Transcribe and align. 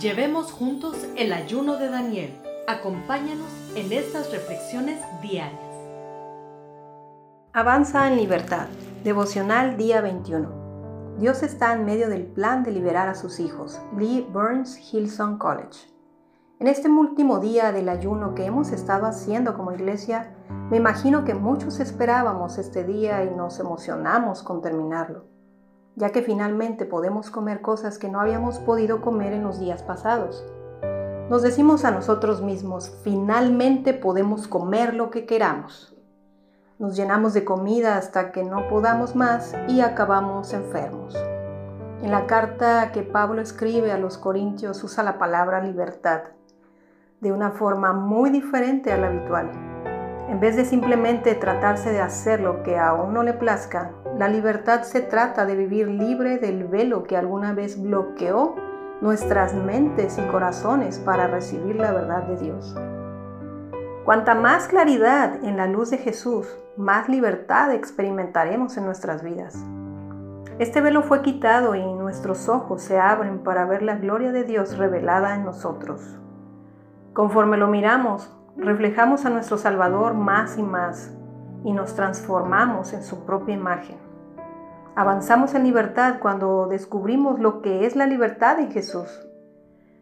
Llevemos 0.00 0.52
juntos 0.52 0.96
el 1.16 1.32
ayuno 1.32 1.76
de 1.76 1.88
Daniel. 1.88 2.40
Acompáñanos 2.68 3.48
en 3.74 3.92
estas 3.92 4.30
reflexiones 4.30 5.00
diarias. 5.20 5.58
Avanza 7.52 8.06
en 8.06 8.16
libertad. 8.16 8.68
Devocional 9.02 9.76
día 9.76 10.00
21. 10.00 11.16
Dios 11.18 11.42
está 11.42 11.72
en 11.72 11.84
medio 11.84 12.08
del 12.08 12.26
plan 12.26 12.62
de 12.62 12.70
liberar 12.70 13.08
a 13.08 13.16
sus 13.16 13.40
hijos. 13.40 13.80
Lee 13.96 14.24
Burns 14.32 14.78
Hillsong 14.78 15.36
College. 15.36 15.88
En 16.60 16.68
este 16.68 16.88
último 16.88 17.40
día 17.40 17.72
del 17.72 17.88
ayuno 17.88 18.36
que 18.36 18.44
hemos 18.44 18.70
estado 18.70 19.04
haciendo 19.04 19.56
como 19.56 19.72
iglesia, 19.72 20.32
me 20.70 20.76
imagino 20.76 21.24
que 21.24 21.34
muchos 21.34 21.80
esperábamos 21.80 22.58
este 22.58 22.84
día 22.84 23.24
y 23.24 23.34
nos 23.34 23.58
emocionamos 23.58 24.44
con 24.44 24.62
terminarlo 24.62 25.37
ya 25.98 26.10
que 26.10 26.22
finalmente 26.22 26.86
podemos 26.86 27.30
comer 27.30 27.60
cosas 27.60 27.98
que 27.98 28.08
no 28.08 28.20
habíamos 28.20 28.60
podido 28.60 29.00
comer 29.00 29.32
en 29.32 29.42
los 29.42 29.58
días 29.58 29.82
pasados. 29.82 30.46
Nos 31.28 31.42
decimos 31.42 31.84
a 31.84 31.90
nosotros 31.90 32.40
mismos, 32.40 32.96
finalmente 33.02 33.92
podemos 33.92 34.46
comer 34.46 34.94
lo 34.94 35.10
que 35.10 35.26
queramos. 35.26 35.94
Nos 36.78 36.96
llenamos 36.96 37.34
de 37.34 37.44
comida 37.44 37.96
hasta 37.96 38.30
que 38.30 38.44
no 38.44 38.68
podamos 38.68 39.16
más 39.16 39.54
y 39.66 39.80
acabamos 39.80 40.54
enfermos. 40.54 41.16
En 42.00 42.12
la 42.12 42.26
carta 42.26 42.92
que 42.92 43.02
Pablo 43.02 43.42
escribe 43.42 43.90
a 43.90 43.98
los 43.98 44.16
Corintios 44.16 44.84
usa 44.84 45.02
la 45.02 45.18
palabra 45.18 45.60
libertad 45.62 46.22
de 47.20 47.32
una 47.32 47.50
forma 47.50 47.92
muy 47.92 48.30
diferente 48.30 48.92
a 48.92 48.96
la 48.96 49.08
habitual. 49.08 49.67
En 50.28 50.40
vez 50.40 50.56
de 50.56 50.66
simplemente 50.66 51.34
tratarse 51.34 51.90
de 51.90 52.02
hacer 52.02 52.40
lo 52.40 52.62
que 52.62 52.78
a 52.78 52.92
uno 52.92 53.22
le 53.22 53.32
plazca, 53.32 53.92
la 54.18 54.28
libertad 54.28 54.82
se 54.82 55.00
trata 55.00 55.46
de 55.46 55.56
vivir 55.56 55.88
libre 55.88 56.36
del 56.36 56.64
velo 56.64 57.04
que 57.04 57.16
alguna 57.16 57.54
vez 57.54 57.82
bloqueó 57.82 58.54
nuestras 59.00 59.54
mentes 59.54 60.18
y 60.18 60.22
corazones 60.30 60.98
para 60.98 61.28
recibir 61.28 61.76
la 61.76 61.92
verdad 61.92 62.24
de 62.24 62.36
Dios. 62.36 62.76
Cuanta 64.04 64.34
más 64.34 64.68
claridad 64.68 65.42
en 65.44 65.56
la 65.56 65.66
luz 65.66 65.90
de 65.90 65.98
Jesús, 65.98 66.46
más 66.76 67.08
libertad 67.08 67.72
experimentaremos 67.72 68.76
en 68.76 68.84
nuestras 68.84 69.22
vidas. 69.22 69.64
Este 70.58 70.82
velo 70.82 71.02
fue 71.02 71.22
quitado 71.22 71.74
y 71.74 71.82
nuestros 71.94 72.50
ojos 72.50 72.82
se 72.82 73.00
abren 73.00 73.38
para 73.38 73.64
ver 73.64 73.82
la 73.82 73.96
gloria 73.96 74.30
de 74.32 74.44
Dios 74.44 74.76
revelada 74.76 75.34
en 75.34 75.44
nosotros. 75.44 76.18
Conforme 77.14 77.56
lo 77.56 77.68
miramos, 77.68 78.37
reflejamos 78.58 79.24
a 79.24 79.30
nuestro 79.30 79.56
Salvador 79.56 80.14
más 80.14 80.58
y 80.58 80.62
más 80.62 81.12
y 81.64 81.72
nos 81.72 81.94
transformamos 81.94 82.92
en 82.92 83.02
su 83.02 83.24
propia 83.24 83.54
imagen. 83.54 83.96
Avanzamos 84.96 85.54
en 85.54 85.62
libertad 85.62 86.16
cuando 86.20 86.66
descubrimos 86.66 87.38
lo 87.38 87.62
que 87.62 87.86
es 87.86 87.94
la 87.94 88.06
libertad 88.06 88.58
en 88.58 88.72
Jesús. 88.72 89.08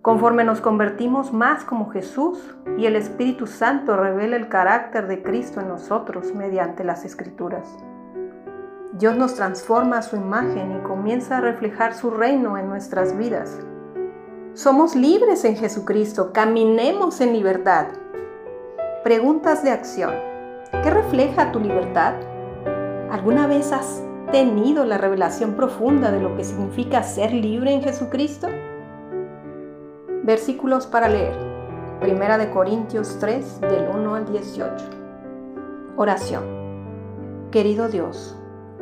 Conforme 0.00 0.44
nos 0.44 0.62
convertimos 0.62 1.32
más 1.32 1.64
como 1.64 1.90
Jesús 1.90 2.56
y 2.78 2.86
el 2.86 2.96
Espíritu 2.96 3.46
Santo 3.46 3.96
revela 3.96 4.36
el 4.36 4.48
carácter 4.48 5.06
de 5.08 5.22
Cristo 5.22 5.60
en 5.60 5.68
nosotros 5.68 6.34
mediante 6.34 6.84
las 6.84 7.04
Escrituras. 7.04 7.68
Dios 8.94 9.16
nos 9.16 9.34
transforma 9.34 9.98
a 9.98 10.02
su 10.02 10.16
imagen 10.16 10.76
y 10.76 10.80
comienza 10.80 11.36
a 11.36 11.40
reflejar 11.42 11.92
su 11.92 12.10
reino 12.10 12.56
en 12.56 12.68
nuestras 12.70 13.16
vidas. 13.18 13.60
Somos 14.54 14.96
libres 14.96 15.44
en 15.44 15.56
Jesucristo, 15.56 16.32
caminemos 16.32 17.20
en 17.20 17.34
libertad. 17.34 17.88
Preguntas 19.04 19.62
de 19.62 19.70
acción. 19.70 20.12
¿Qué 20.82 20.90
refleja 20.90 21.52
tu 21.52 21.60
libertad? 21.60 22.14
¿Alguna 23.12 23.46
vez 23.46 23.70
has 23.72 24.02
tenido 24.32 24.84
la 24.84 24.98
revelación 24.98 25.54
profunda 25.54 26.10
de 26.10 26.20
lo 26.20 26.36
que 26.36 26.42
significa 26.42 27.04
ser 27.04 27.32
libre 27.32 27.72
en 27.72 27.82
Jesucristo? 27.82 28.48
Versículos 30.24 30.88
para 30.88 31.08
leer. 31.08 31.36
Primera 32.00 32.38
de 32.38 32.50
Corintios 32.50 33.18
3 33.20 33.60
del 33.60 33.88
1 33.94 34.14
al 34.16 34.32
18. 34.32 34.84
Oración. 35.96 36.42
Querido 37.52 37.88
Dios, 37.88 38.36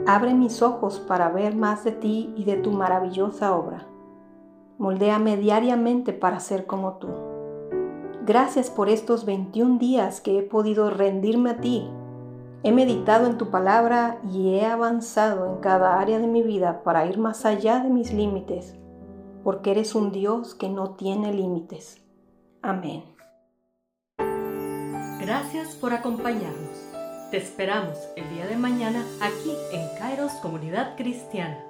abre 0.06 0.32
mis 0.32 0.62
ojos 0.62 0.98
para 0.98 1.28
ver 1.28 1.54
más 1.54 1.84
de 1.84 1.92
ti 1.92 2.32
y 2.38 2.44
de 2.44 2.56
tu 2.56 2.72
maravillosa 2.72 3.54
obra. 3.54 3.86
Moldéame 4.78 5.36
diariamente 5.36 6.14
para 6.14 6.40
ser 6.40 6.64
como 6.64 6.94
tú. 6.94 7.35
Gracias 8.26 8.70
por 8.70 8.88
estos 8.88 9.24
21 9.24 9.78
días 9.78 10.20
que 10.20 10.36
he 10.36 10.42
podido 10.42 10.90
rendirme 10.90 11.50
a 11.50 11.60
ti. 11.60 11.88
He 12.64 12.72
meditado 12.72 13.26
en 13.26 13.38
tu 13.38 13.50
palabra 13.50 14.18
y 14.28 14.54
he 14.54 14.66
avanzado 14.66 15.46
en 15.46 15.60
cada 15.60 16.00
área 16.00 16.18
de 16.18 16.26
mi 16.26 16.42
vida 16.42 16.82
para 16.82 17.06
ir 17.06 17.18
más 17.18 17.46
allá 17.46 17.78
de 17.78 17.88
mis 17.88 18.12
límites, 18.12 18.74
porque 19.44 19.70
eres 19.70 19.94
un 19.94 20.10
Dios 20.10 20.56
que 20.56 20.68
no 20.68 20.96
tiene 20.96 21.32
límites. 21.32 22.02
Amén. 22.62 23.04
Gracias 25.20 25.76
por 25.76 25.92
acompañarnos. 25.94 26.90
Te 27.30 27.36
esperamos 27.36 27.96
el 28.16 28.28
día 28.30 28.48
de 28.48 28.56
mañana 28.56 29.04
aquí 29.20 29.52
en 29.70 29.86
Kairos 30.00 30.32
Comunidad 30.42 30.96
Cristiana. 30.96 31.64